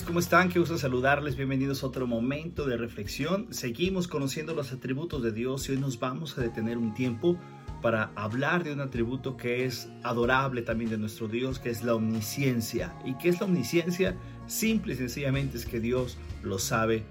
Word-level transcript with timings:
¿cómo 0.00 0.20
están? 0.20 0.48
Qué 0.48 0.58
gusto 0.58 0.78
saludarles. 0.78 1.36
Bienvenidos 1.36 1.82
a 1.82 1.86
otro 1.86 2.06
momento 2.06 2.64
de 2.64 2.78
reflexión. 2.78 3.52
Seguimos 3.52 4.08
conociendo 4.08 4.54
los 4.54 4.72
atributos 4.72 5.22
de 5.22 5.32
Dios 5.32 5.68
y 5.68 5.72
hoy 5.72 5.78
nos 5.78 6.00
vamos 6.00 6.38
a 6.38 6.40
detener 6.40 6.78
un 6.78 6.94
tiempo 6.94 7.36
para 7.82 8.10
hablar 8.14 8.64
de 8.64 8.72
un 8.72 8.80
atributo 8.80 9.36
que 9.36 9.66
es 9.66 9.90
adorable 10.02 10.62
también 10.62 10.90
de 10.90 10.96
nuestro 10.96 11.28
Dios, 11.28 11.58
que 11.58 11.68
es 11.68 11.84
la 11.84 11.94
omnisciencia. 11.94 12.96
¿Y 13.04 13.18
qué 13.18 13.28
es 13.28 13.38
la 13.38 13.44
omnisciencia? 13.44 14.16
Simple 14.46 14.94
y 14.94 14.96
sencillamente 14.96 15.58
es 15.58 15.66
que 15.66 15.78
Dios 15.78 16.16
lo 16.42 16.58
sabe 16.58 17.04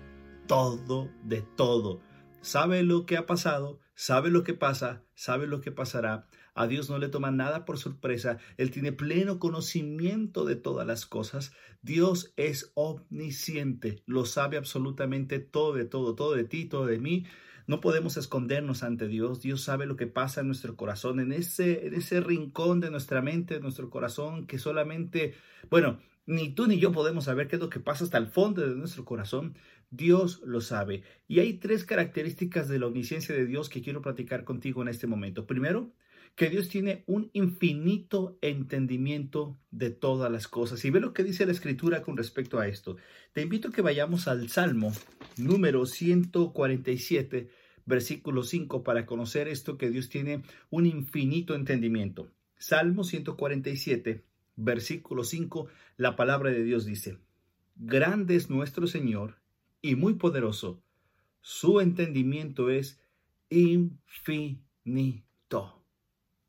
todo 0.47 1.07
de 1.23 1.43
todo. 1.55 2.01
Sabe 2.41 2.81
lo 2.81 3.05
que 3.05 3.15
ha 3.15 3.27
pasado, 3.27 3.77
sabe 3.95 4.29
lo 4.29 4.43
que 4.43 4.53
pasa, 4.53 5.03
sabe 5.13 5.47
lo 5.47 5.61
que 5.61 5.71
pasará. 5.71 6.27
A 6.53 6.67
Dios 6.67 6.89
no 6.89 6.97
le 6.97 7.07
toma 7.07 7.31
nada 7.31 7.65
por 7.65 7.77
sorpresa. 7.77 8.37
Él 8.57 8.71
tiene 8.71 8.91
pleno 8.91 9.39
conocimiento 9.39 10.45
de 10.45 10.55
todas 10.55 10.85
las 10.85 11.05
cosas. 11.05 11.53
Dios 11.81 12.33
es 12.35 12.71
omnisciente, 12.75 14.03
lo 14.05 14.25
sabe 14.25 14.57
absolutamente 14.57 15.39
todo 15.39 15.73
de 15.73 15.85
todo, 15.85 16.15
todo 16.15 16.35
de 16.35 16.43
ti, 16.43 16.65
todo 16.65 16.85
de 16.85 16.99
mí. 16.99 17.25
No 17.67 17.79
podemos 17.79 18.17
escondernos 18.17 18.83
ante 18.83 19.07
Dios. 19.07 19.41
Dios 19.41 19.61
sabe 19.61 19.85
lo 19.85 19.95
que 19.95 20.07
pasa 20.07 20.41
en 20.41 20.47
nuestro 20.47 20.75
corazón, 20.75 21.19
en 21.19 21.31
ese, 21.31 21.87
en 21.87 21.93
ese 21.93 22.19
rincón 22.19 22.79
de 22.81 22.91
nuestra 22.91 23.21
mente, 23.21 23.55
de 23.55 23.59
nuestro 23.61 23.89
corazón, 23.89 24.45
que 24.45 24.59
solamente, 24.59 25.35
bueno, 25.69 25.99
ni 26.25 26.49
tú 26.53 26.67
ni 26.67 26.79
yo 26.79 26.91
podemos 26.91 27.25
saber 27.25 27.47
qué 27.47 27.55
es 27.55 27.61
lo 27.61 27.69
que 27.69 27.79
pasa 27.79 28.03
hasta 28.03 28.17
el 28.17 28.27
fondo 28.27 28.61
de 28.61 28.75
nuestro 28.75 29.05
corazón. 29.05 29.55
Dios 29.91 30.41
lo 30.43 30.61
sabe. 30.61 31.03
Y 31.27 31.39
hay 31.39 31.53
tres 31.53 31.83
características 31.85 32.67
de 32.67 32.79
la 32.79 32.87
omnisciencia 32.87 33.35
de 33.35 33.45
Dios 33.45 33.69
que 33.69 33.81
quiero 33.81 34.01
platicar 34.01 34.45
contigo 34.45 34.81
en 34.81 34.87
este 34.87 35.05
momento. 35.05 35.45
Primero, 35.45 35.93
que 36.35 36.49
Dios 36.49 36.69
tiene 36.69 37.03
un 37.07 37.29
infinito 37.33 38.37
entendimiento 38.41 39.59
de 39.69 39.89
todas 39.89 40.31
las 40.31 40.47
cosas. 40.47 40.83
Y 40.85 40.89
ve 40.89 41.01
lo 41.01 41.13
que 41.13 41.23
dice 41.23 41.45
la 41.45 41.51
escritura 41.51 42.01
con 42.01 42.15
respecto 42.15 42.59
a 42.59 42.67
esto. 42.67 42.95
Te 43.33 43.41
invito 43.41 43.67
a 43.67 43.71
que 43.71 43.81
vayamos 43.81 44.27
al 44.29 44.47
Salmo 44.49 44.93
número 45.37 45.85
147, 45.85 47.49
versículo 47.85 48.43
5, 48.43 48.83
para 48.83 49.05
conocer 49.05 49.49
esto 49.49 49.77
que 49.77 49.89
Dios 49.89 50.07
tiene 50.07 50.41
un 50.69 50.85
infinito 50.85 51.53
entendimiento. 51.53 52.31
Salmo 52.57 53.03
147, 53.03 54.23
versículo 54.55 55.25
5, 55.25 55.67
la 55.97 56.15
palabra 56.15 56.51
de 56.51 56.63
Dios 56.63 56.85
dice, 56.85 57.17
Grande 57.75 58.35
es 58.35 58.49
nuestro 58.49 58.87
Señor 58.87 59.40
y 59.81 59.95
muy 59.95 60.15
poderoso. 60.15 60.81
Su 61.41 61.81
entendimiento 61.81 62.69
es 62.69 62.99
infinito. 63.49 64.61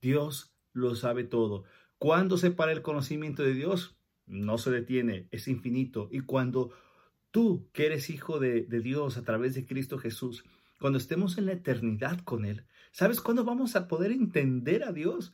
Dios 0.01 0.55
lo 0.73 0.95
sabe 0.95 1.25
todo. 1.25 1.65
Cuando 1.99 2.37
se 2.37 2.51
para 2.51 2.73
el 2.73 2.83
conocimiento 2.83 3.43
de 3.43 3.55
Dios, 3.55 3.97
no 4.27 4.59
se 4.59 4.71
detiene, 4.71 5.29
es 5.31 5.49
infinito. 5.49 6.09
Y 6.11 6.21
cuando 6.21 6.73
tú, 7.31 7.69
que 7.73 7.87
eres 7.87 8.11
hijo 8.11 8.39
de, 8.39 8.63
de, 8.63 8.81
Dios 8.81 9.17
a 9.17 9.23
través 9.23 9.55
de 9.55 9.67
Cristo 9.67 9.99
Jesús, 9.99 10.45
cuando 10.81 10.99
estemos 10.99 11.39
en 11.39 11.47
la 11.47 11.53
eternidad 11.53 12.21
con 12.21 12.45
Él, 12.45 12.65
¿sabes 12.91 13.21
cuándo 13.21 13.45
vamos 13.45 13.77
a 13.77 13.89
poder 13.89 14.11
entender 14.11 14.85
a 14.85 14.93
Dios? 14.93 15.33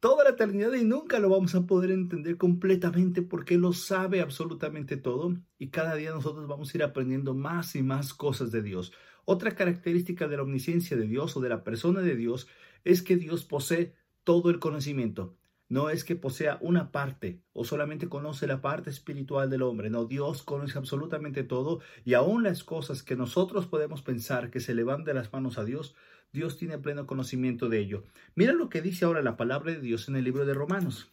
Toda 0.00 0.22
la 0.22 0.30
eternidad 0.30 0.72
y 0.74 0.84
nunca 0.84 1.18
lo 1.18 1.28
vamos 1.28 1.56
a 1.56 1.66
poder 1.66 1.90
entender 1.90 2.36
completamente 2.36 3.20
porque 3.20 3.54
Él 3.54 3.62
lo 3.62 3.72
sabe 3.72 4.20
absolutamente 4.20 4.96
todo 4.96 5.36
y 5.58 5.70
cada 5.70 5.96
día 5.96 6.12
nosotros 6.12 6.46
vamos 6.46 6.72
a 6.72 6.76
ir 6.76 6.84
aprendiendo 6.84 7.34
más 7.34 7.74
y 7.74 7.82
más 7.82 8.14
cosas 8.14 8.52
de 8.52 8.62
Dios. 8.62 8.92
Otra 9.24 9.56
característica 9.56 10.28
de 10.28 10.36
la 10.36 10.44
omnisciencia 10.44 10.96
de 10.96 11.08
Dios 11.08 11.36
o 11.36 11.40
de 11.40 11.48
la 11.48 11.64
persona 11.64 12.00
de 12.00 12.14
Dios 12.14 12.46
es 12.84 13.02
que 13.02 13.16
Dios 13.16 13.44
posee 13.44 13.96
todo 14.22 14.50
el 14.50 14.60
conocimiento. 14.60 15.36
No 15.68 15.90
es 15.90 16.04
que 16.04 16.14
posea 16.14 16.58
una 16.60 16.92
parte 16.92 17.42
o 17.52 17.64
solamente 17.64 18.08
conoce 18.08 18.46
la 18.46 18.62
parte 18.62 18.90
espiritual 18.90 19.50
del 19.50 19.62
hombre. 19.62 19.90
No, 19.90 20.04
Dios 20.04 20.44
conoce 20.44 20.78
absolutamente 20.78 21.42
todo 21.42 21.80
y 22.04 22.14
aún 22.14 22.44
las 22.44 22.62
cosas 22.62 23.02
que 23.02 23.16
nosotros 23.16 23.66
podemos 23.66 24.02
pensar 24.02 24.50
que 24.50 24.60
se 24.60 24.74
le 24.74 24.84
van 24.84 25.02
de 25.02 25.12
las 25.12 25.32
manos 25.32 25.58
a 25.58 25.64
Dios, 25.64 25.96
Dios 26.32 26.58
tiene 26.58 26.78
pleno 26.78 27.06
conocimiento 27.06 27.68
de 27.68 27.78
ello. 27.78 28.04
Mira 28.34 28.52
lo 28.52 28.68
que 28.68 28.82
dice 28.82 29.04
ahora 29.04 29.22
la 29.22 29.36
palabra 29.36 29.72
de 29.72 29.80
Dios 29.80 30.08
en 30.08 30.16
el 30.16 30.24
libro 30.24 30.44
de 30.44 30.54
Romanos. 30.54 31.10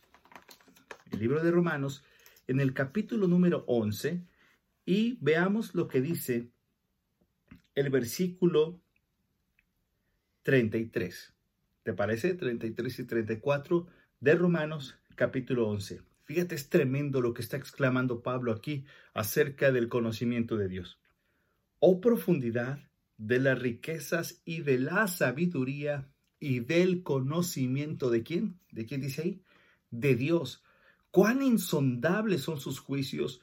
El 1.12 1.20
libro 1.20 1.44
de 1.44 1.52
Romanos, 1.52 2.04
en 2.48 2.60
el 2.60 2.74
capítulo 2.74 3.28
número 3.28 3.64
11, 3.68 4.22
y 4.86 5.18
veamos 5.22 5.74
lo 5.74 5.88
que 5.88 6.02
dice 6.02 6.50
el 7.76 7.90
versículo 7.90 8.82
33. 10.44 11.34
¿Te 11.84 11.94
parece? 11.94 12.34
33 12.34 13.00
y 13.00 13.04
34 13.06 13.88
de 14.20 14.36
Romanos 14.36 15.00
capítulo 15.16 15.68
11. 15.68 16.02
Fíjate, 16.24 16.56
es 16.56 16.70
tremendo 16.70 17.22
lo 17.22 17.34
que 17.34 17.42
está 17.42 17.58
exclamando 17.58 18.22
Pablo 18.22 18.52
aquí 18.52 18.86
acerca 19.14 19.72
del 19.72 19.90
conocimiento 19.90 20.58
de 20.58 20.68
Dios. 20.68 21.00
Oh 21.80 22.02
profundidad 22.02 22.80
de 23.18 23.40
las 23.40 23.60
riquezas 23.60 24.42
y 24.46 24.62
de 24.62 24.80
la 24.80 25.08
sabiduría 25.08 26.12
y 26.40 26.60
del 26.60 27.04
conocimiento 27.04 28.10
de 28.10 28.24
quién? 28.24 28.60
¿De 28.72 28.86
quién 28.86 29.02
dice 29.02 29.22
ahí? 29.22 29.44
De 29.92 30.16
Dios. 30.16 30.64
Cuán 31.12 31.42
insondables 31.42 32.42
son 32.42 32.60
sus 32.60 32.80
juicios 32.80 33.42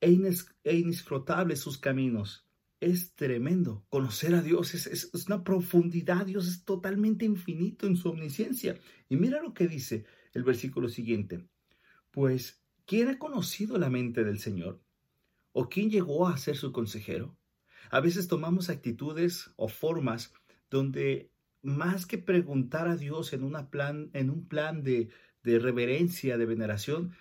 e, 0.00 0.10
inescrutables 0.10 1.60
sus 1.60 1.78
caminos 1.78 2.44
es 2.84 3.14
tremendo. 3.14 3.84
Conocer 3.88 4.34
a 4.34 4.42
Dios 4.42 4.74
es, 4.74 5.10
una 5.26 5.42
profundidad. 5.42 6.26
Dios 6.26 6.46
es 6.46 6.64
totalmente 6.64 7.24
infinito 7.24 7.86
en 7.86 7.96
su 7.96 8.10
omnisciencia. 8.10 8.78
Y 9.08 9.16
mira 9.16 9.42
lo 9.42 9.54
que 9.54 9.66
dice 9.66 10.04
el 10.32 10.44
versículo 10.44 10.88
siguiente. 10.88 11.48
Pues, 12.10 12.62
¿quién 12.84 13.08
ha 13.08 13.18
conocido 13.18 13.78
la 13.78 13.90
mente 13.90 14.24
del 14.24 14.38
Señor? 14.38 14.82
¿O 15.52 15.68
quién 15.68 15.90
llegó 15.90 16.28
a 16.28 16.36
ser 16.36 16.56
su 16.56 16.72
consejero? 16.72 17.36
A 17.94 18.00
veces 18.00 18.26
tomamos 18.26 18.70
actitudes 18.70 19.52
o 19.54 19.68
formas 19.68 20.34
donde 20.68 21.30
más 21.62 22.06
que 22.06 22.18
preguntar 22.18 22.88
a 22.88 22.96
Dios 22.96 23.32
en, 23.32 23.48
plan, 23.70 24.10
en 24.14 24.30
un 24.30 24.48
plan 24.48 24.82
de, 24.82 25.10
de 25.44 25.60
reverencia, 25.60 26.36
de 26.36 26.44
veneración, 26.44 27.12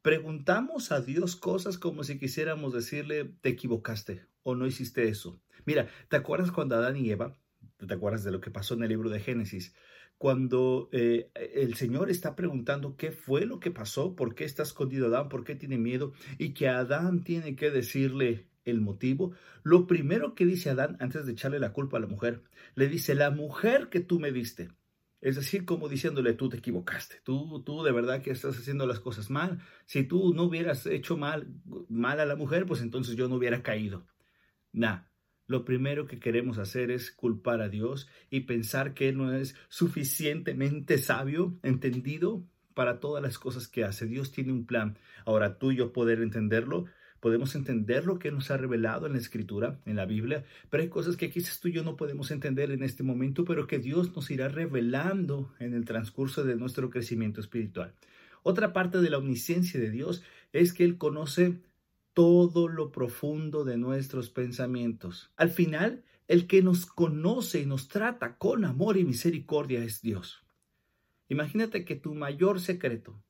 preguntamos 0.00 0.90
a 0.90 1.02
Dios 1.02 1.36
cosas 1.36 1.76
como 1.76 2.02
si 2.02 2.18
quisiéramos 2.18 2.72
decirle, 2.72 3.34
te 3.42 3.50
equivocaste 3.50 4.24
o 4.42 4.54
no 4.54 4.66
hiciste 4.66 5.06
eso. 5.06 5.38
Mira, 5.66 5.90
¿te 6.08 6.16
acuerdas 6.16 6.50
cuando 6.50 6.76
Adán 6.76 6.96
y 6.96 7.10
Eva, 7.10 7.36
te 7.86 7.92
acuerdas 7.92 8.24
de 8.24 8.32
lo 8.32 8.40
que 8.40 8.50
pasó 8.50 8.72
en 8.72 8.84
el 8.84 8.88
libro 8.88 9.10
de 9.10 9.20
Génesis, 9.20 9.74
cuando 10.16 10.88
eh, 10.92 11.30
el 11.34 11.74
Señor 11.74 12.08
está 12.08 12.36
preguntando 12.36 12.96
qué 12.96 13.12
fue 13.12 13.44
lo 13.44 13.60
que 13.60 13.70
pasó, 13.70 14.16
por 14.16 14.34
qué 14.34 14.44
está 14.44 14.62
escondido 14.62 15.08
Adán, 15.08 15.28
por 15.28 15.44
qué 15.44 15.56
tiene 15.56 15.76
miedo, 15.76 16.14
y 16.38 16.54
que 16.54 16.68
Adán 16.68 17.22
tiene 17.22 17.54
que 17.54 17.70
decirle 17.70 18.50
el 18.64 18.80
motivo, 18.80 19.32
lo 19.62 19.86
primero 19.86 20.34
que 20.34 20.46
dice 20.46 20.70
Adán 20.70 20.96
antes 21.00 21.26
de 21.26 21.32
echarle 21.32 21.58
la 21.58 21.72
culpa 21.72 21.96
a 21.96 22.00
la 22.00 22.06
mujer, 22.06 22.42
le 22.74 22.88
dice, 22.88 23.14
la 23.14 23.30
mujer 23.30 23.88
que 23.88 24.00
tú 24.00 24.20
me 24.20 24.32
diste. 24.32 24.70
Es 25.20 25.36
decir, 25.36 25.64
como 25.64 25.88
diciéndole, 25.88 26.32
tú 26.32 26.48
te 26.48 26.56
equivocaste, 26.56 27.20
tú, 27.22 27.62
tú 27.64 27.84
de 27.84 27.92
verdad 27.92 28.22
que 28.22 28.32
estás 28.32 28.58
haciendo 28.58 28.86
las 28.88 28.98
cosas 28.98 29.30
mal. 29.30 29.60
Si 29.86 30.02
tú 30.02 30.34
no 30.34 30.44
hubieras 30.44 30.84
hecho 30.86 31.16
mal, 31.16 31.46
mal 31.88 32.18
a 32.18 32.26
la 32.26 32.34
mujer, 32.34 32.66
pues 32.66 32.80
entonces 32.80 33.14
yo 33.14 33.28
no 33.28 33.36
hubiera 33.36 33.62
caído. 33.62 34.04
Nah, 34.72 35.02
lo 35.46 35.64
primero 35.64 36.06
que 36.06 36.18
queremos 36.18 36.58
hacer 36.58 36.90
es 36.90 37.12
culpar 37.12 37.60
a 37.60 37.68
Dios 37.68 38.08
y 38.30 38.40
pensar 38.40 38.94
que 38.94 39.10
Él 39.10 39.18
no 39.18 39.32
es 39.32 39.54
suficientemente 39.68 40.98
sabio, 40.98 41.56
entendido 41.62 42.44
para 42.74 42.98
todas 43.00 43.22
las 43.22 43.38
cosas 43.38 43.68
que 43.68 43.84
hace. 43.84 44.06
Dios 44.06 44.32
tiene 44.32 44.52
un 44.52 44.66
plan. 44.66 44.98
Ahora 45.24 45.58
tú 45.58 45.70
y 45.70 45.76
yo 45.76 45.92
poder 45.92 46.20
entenderlo, 46.20 46.86
podemos 47.22 47.54
entender 47.54 48.04
lo 48.04 48.18
que 48.18 48.32
nos 48.32 48.50
ha 48.50 48.56
revelado 48.56 49.06
en 49.06 49.12
la 49.12 49.20
Escritura, 49.20 49.78
en 49.86 49.94
la 49.94 50.06
Biblia, 50.06 50.44
pero 50.70 50.82
hay 50.82 50.88
cosas 50.88 51.16
que 51.16 51.30
quizás 51.30 51.60
tú 51.60 51.68
y 51.68 51.72
yo 51.72 51.84
no 51.84 51.94
podemos 51.94 52.32
entender 52.32 52.72
en 52.72 52.82
este 52.82 53.04
momento, 53.04 53.44
pero 53.44 53.68
que 53.68 53.78
Dios 53.78 54.12
nos 54.16 54.28
irá 54.32 54.48
revelando 54.48 55.54
en 55.60 55.72
el 55.72 55.84
transcurso 55.84 56.42
de 56.42 56.56
nuestro 56.56 56.90
crecimiento 56.90 57.40
espiritual. 57.40 57.94
Otra 58.42 58.72
parte 58.72 59.00
de 59.00 59.08
la 59.08 59.18
omnisciencia 59.18 59.78
de 59.78 59.90
Dios 59.90 60.24
es 60.52 60.72
que 60.72 60.82
Él 60.82 60.98
conoce 60.98 61.60
todo 62.12 62.66
lo 62.66 62.90
profundo 62.90 63.62
de 63.62 63.78
nuestros 63.78 64.28
pensamientos. 64.28 65.30
Al 65.36 65.50
final, 65.50 66.02
el 66.26 66.48
que 66.48 66.60
nos 66.60 66.86
conoce 66.86 67.60
y 67.60 67.66
nos 67.66 67.86
trata 67.86 68.36
con 68.36 68.64
amor 68.64 68.96
y 68.96 69.04
misericordia 69.04 69.84
es 69.84 70.02
Dios. 70.02 70.42
Imagínate 71.28 71.84
que 71.84 71.94
tu 71.94 72.16
mayor 72.16 72.58
secreto, 72.58 73.22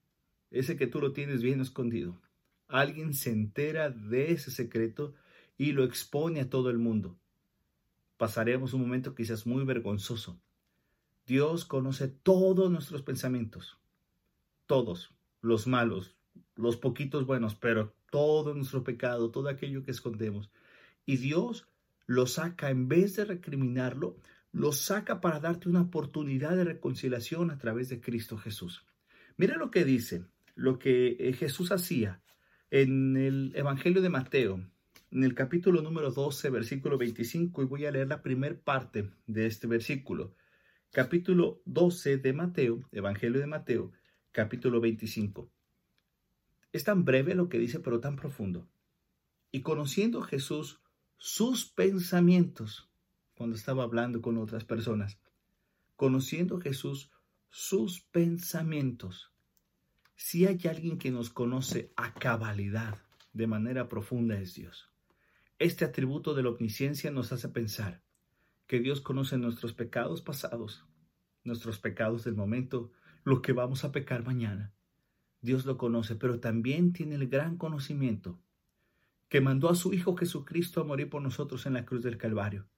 ese 0.51 0.79
que 0.79 0.87
tú 0.87 0.99
lo 0.99 1.13
tienes 1.13 1.43
bien 1.43 1.61
escondido, 1.61 2.19
alguien 2.73 3.15
se 3.15 3.31
entera 3.31 3.91
de 3.91 4.33
ese 4.33 4.51
secreto 4.51 5.15
y 5.57 5.73
lo 5.73 5.85
expone 5.85 6.41
a 6.41 6.49
todo 6.49 6.71
el 6.71 6.79
mundo. 6.79 7.19
Pasaremos 8.17 8.73
un 8.73 8.81
momento 8.81 9.15
quizás 9.15 9.47
muy 9.47 9.65
vergonzoso. 9.65 10.41
Dios 11.27 11.65
conoce 11.65 12.09
todos 12.09 12.71
nuestros 12.71 13.03
pensamientos, 13.03 13.79
todos, 14.67 15.15
los 15.41 15.67
malos, 15.67 16.17
los 16.57 16.77
poquitos 16.77 17.27
buenos, 17.27 17.55
pero 17.55 17.95
todo 18.11 18.55
nuestro 18.55 18.83
pecado, 18.83 19.31
todo 19.31 19.49
aquello 19.49 19.85
que 19.85 19.91
escondemos. 19.91 20.51
Y 21.07 21.19
Dios 21.19 21.69
lo 22.07 22.27
saca, 22.27 22.71
en 22.71 22.89
vez 22.89 23.17
de 23.17 23.25
recriminarlo, 23.25 24.17
lo 24.51 24.73
saca 24.73 25.21
para 25.21 25.41
darte 25.41 25.69
una 25.69 25.83
oportunidad 25.83 26.57
de 26.57 26.65
reconciliación 26.65 27.51
a 27.51 27.59
través 27.59 27.89
de 27.89 28.01
Cristo 28.01 28.37
Jesús. 28.37 28.85
Mira 29.37 29.57
lo 29.57 29.71
que 29.71 29.85
dice, 29.85 30.25
lo 30.55 30.79
que 30.79 31.17
eh, 31.19 31.33
Jesús 31.33 31.73
hacía. 31.73 32.21
En 32.73 33.19
el 33.19 33.53
Evangelio 33.55 34.01
de 34.01 34.09
Mateo, 34.09 34.59
en 35.11 35.25
el 35.25 35.35
capítulo 35.35 35.83
número 35.83 36.11
12, 36.11 36.49
versículo 36.49 36.97
25, 36.97 37.63
y 37.63 37.67
voy 37.67 37.85
a 37.85 37.91
leer 37.91 38.09
la 38.09 38.23
primera 38.23 38.59
parte 38.59 39.11
de 39.27 39.45
este 39.45 39.67
versículo. 39.67 40.35
Capítulo 40.91 41.61
12 41.67 42.17
de 42.17 42.33
Mateo, 42.33 42.89
Evangelio 42.91 43.41
de 43.41 43.47
Mateo, 43.47 43.93
capítulo 44.31 44.81
25. 44.81 45.51
Es 46.73 46.85
tan 46.85 47.05
breve 47.05 47.35
lo 47.35 47.51
que 47.51 47.59
dice, 47.59 47.79
pero 47.79 48.01
tan 48.01 48.17
profundo. 48.17 48.67
Y 49.51 49.61
conociendo 49.61 50.23
Jesús 50.23 50.81
sus 51.19 51.67
pensamientos, 51.67 52.91
cuando 53.35 53.55
estaba 53.55 53.83
hablando 53.83 54.23
con 54.23 54.39
otras 54.39 54.65
personas, 54.65 55.21
conociendo 55.95 56.59
Jesús 56.59 57.11
sus 57.51 58.01
pensamientos, 58.01 59.32
si 60.25 60.47
hay 60.47 60.61
alguien 60.71 60.99
que 60.99 61.11
nos 61.11 61.31
conoce 61.31 61.93
a 61.97 62.15
cabalidad, 62.15 62.97
de 63.33 63.49
manera 63.49 63.89
profunda, 63.89 64.39
es 64.39 64.55
Dios. 64.55 64.89
Este 65.59 65.85
atributo 65.85 66.33
de 66.33 66.45
la 66.45 66.51
omnisciencia 66.51 67.11
nos 67.11 67.33
hace 67.33 67.49
pensar 67.49 68.05
que 68.69 68.79
Dios 68.79 69.01
conoce 69.01 69.37
nuestros 69.37 69.75
pecados 69.75 70.23
pasados, 70.23 70.87
nuestros 71.43 71.81
pecados 71.81 72.23
del 72.23 72.37
momento, 72.37 72.93
lo 73.25 73.43
que 73.43 73.53
vamos 73.53 73.83
a 73.83 73.91
pecar 73.91 74.25
mañana. 74.25 74.73
Dios 75.41 75.67
lo 75.67 75.77
conoce, 75.77 76.15
pero 76.15 76.39
también 76.39 76.93
tiene 76.93 77.17
el 77.17 77.27
gran 77.27 77.57
conocimiento 77.57 78.39
que 79.29 79.41
mandó 79.41 79.71
a 79.71 79.75
su 79.75 79.93
Hijo 79.93 80.17
Jesucristo 80.17 80.81
a 80.81 80.85
morir 80.85 81.11
por 81.11 81.21
nosotros 81.21 81.67
en 81.67 81.73
la 81.73 81.85
cruz 81.85 82.05
del 82.05 82.17
Calvario 82.17 82.69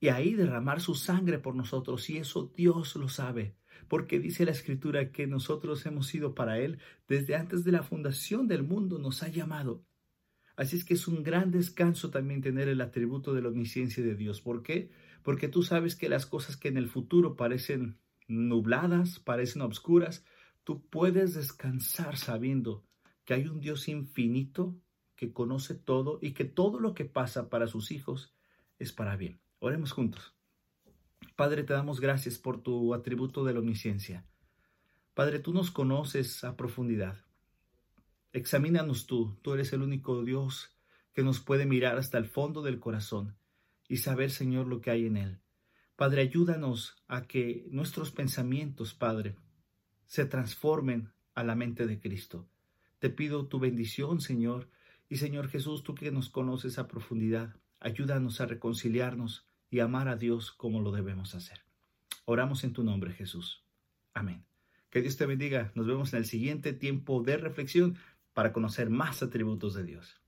y 0.00 0.08
ahí 0.08 0.34
derramar 0.34 0.80
su 0.80 0.96
sangre 0.96 1.38
por 1.38 1.54
nosotros, 1.54 2.10
y 2.10 2.18
eso 2.18 2.52
Dios 2.56 2.96
lo 2.96 3.08
sabe 3.08 3.54
porque 3.88 4.18
dice 4.18 4.44
la 4.44 4.52
escritura 4.52 5.10
que 5.12 5.26
nosotros 5.26 5.84
hemos 5.86 6.06
sido 6.06 6.34
para 6.34 6.58
Él 6.58 6.78
desde 7.08 7.36
antes 7.36 7.64
de 7.64 7.72
la 7.72 7.82
fundación 7.82 8.48
del 8.48 8.62
mundo, 8.62 8.98
nos 8.98 9.22
ha 9.22 9.28
llamado. 9.28 9.84
Así 10.56 10.76
es 10.76 10.84
que 10.84 10.94
es 10.94 11.08
un 11.08 11.22
gran 11.22 11.50
descanso 11.50 12.10
también 12.10 12.42
tener 12.42 12.68
el 12.68 12.80
atributo 12.80 13.32
de 13.32 13.42
la 13.42 13.48
omnisciencia 13.48 14.04
de 14.04 14.14
Dios. 14.14 14.40
¿Por 14.40 14.62
qué? 14.62 14.90
Porque 15.22 15.48
tú 15.48 15.62
sabes 15.62 15.96
que 15.96 16.08
las 16.08 16.26
cosas 16.26 16.56
que 16.56 16.68
en 16.68 16.76
el 16.76 16.88
futuro 16.88 17.34
parecen 17.36 17.98
nubladas, 18.28 19.18
parecen 19.20 19.62
obscuras, 19.62 20.24
tú 20.64 20.86
puedes 20.88 21.34
descansar 21.34 22.16
sabiendo 22.16 22.84
que 23.24 23.34
hay 23.34 23.46
un 23.46 23.60
Dios 23.60 23.88
infinito 23.88 24.78
que 25.16 25.32
conoce 25.32 25.74
todo 25.74 26.18
y 26.20 26.32
que 26.32 26.44
todo 26.44 26.80
lo 26.80 26.94
que 26.94 27.04
pasa 27.04 27.50
para 27.50 27.66
sus 27.66 27.90
hijos 27.90 28.34
es 28.78 28.92
para 28.92 29.16
bien. 29.16 29.40
Oremos 29.58 29.92
juntos. 29.92 30.39
Padre, 31.36 31.64
te 31.64 31.72
damos 31.72 32.00
gracias 32.00 32.38
por 32.38 32.62
tu 32.62 32.94
atributo 32.94 33.44
de 33.44 33.54
la 33.54 33.60
omnisciencia. 33.60 34.24
Padre, 35.14 35.38
tú 35.38 35.52
nos 35.52 35.70
conoces 35.70 36.44
a 36.44 36.56
profundidad. 36.56 37.24
Examínanos 38.32 39.06
tú, 39.06 39.36
tú 39.42 39.54
eres 39.54 39.72
el 39.72 39.82
único 39.82 40.22
Dios 40.22 40.76
que 41.12 41.22
nos 41.22 41.40
puede 41.40 41.66
mirar 41.66 41.98
hasta 41.98 42.18
el 42.18 42.26
fondo 42.26 42.62
del 42.62 42.78
corazón 42.78 43.36
y 43.88 43.96
saber, 43.96 44.30
Señor, 44.30 44.66
lo 44.66 44.80
que 44.80 44.90
hay 44.90 45.06
en 45.06 45.16
él. 45.16 45.40
Padre, 45.96 46.22
ayúdanos 46.22 46.96
a 47.08 47.26
que 47.26 47.66
nuestros 47.70 48.12
pensamientos, 48.12 48.94
Padre, 48.94 49.36
se 50.06 50.24
transformen 50.24 51.12
a 51.34 51.44
la 51.44 51.54
mente 51.54 51.86
de 51.86 52.00
Cristo. 52.00 52.48
Te 53.00 53.10
pido 53.10 53.46
tu 53.48 53.58
bendición, 53.58 54.20
Señor, 54.20 54.68
y 55.08 55.16
Señor 55.16 55.48
Jesús, 55.48 55.82
tú 55.82 55.94
que 55.94 56.10
nos 56.10 56.30
conoces 56.30 56.78
a 56.78 56.86
profundidad, 56.86 57.56
ayúdanos 57.80 58.40
a 58.40 58.46
reconciliarnos 58.46 59.49
y 59.70 59.80
amar 59.80 60.08
a 60.08 60.16
Dios 60.16 60.50
como 60.50 60.80
lo 60.80 60.90
debemos 60.92 61.34
hacer. 61.34 61.60
Oramos 62.24 62.64
en 62.64 62.72
tu 62.72 62.82
nombre, 62.82 63.12
Jesús. 63.12 63.64
Amén. 64.12 64.44
Que 64.90 65.00
Dios 65.00 65.16
te 65.16 65.26
bendiga. 65.26 65.70
Nos 65.74 65.86
vemos 65.86 66.12
en 66.12 66.18
el 66.18 66.26
siguiente 66.26 66.72
tiempo 66.72 67.22
de 67.22 67.36
reflexión 67.36 67.96
para 68.34 68.52
conocer 68.52 68.90
más 68.90 69.22
atributos 69.22 69.74
de 69.74 69.84
Dios. 69.84 70.20